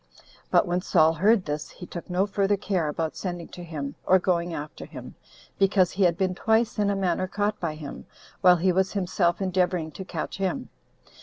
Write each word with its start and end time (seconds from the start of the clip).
But 0.49 0.65
when 0.65 0.81
Saul 0.81 1.13
heard 1.13 1.45
this, 1.45 1.69
he 1.69 1.85
took 1.85 2.09
no 2.09 2.25
further 2.25 2.57
care 2.57 2.87
about 2.87 3.15
sending 3.15 3.47
to 3.49 3.63
him, 3.63 3.93
or 4.03 4.17
going 4.17 4.51
after 4.51 4.83
him, 4.87 5.13
because 5.59 5.91
he 5.91 6.01
had 6.01 6.17
been 6.17 6.33
twice, 6.33 6.79
in 6.79 6.89
a 6.89 6.95
manner, 6.95 7.27
caught 7.27 7.59
by 7.59 7.75
him, 7.75 8.07
while 8.41 8.57
he 8.57 8.71
was 8.71 8.93
himself 8.93 9.39
endeavoring 9.43 9.91
to 9.91 10.03
catch 10.03 10.37
him. 10.39 10.69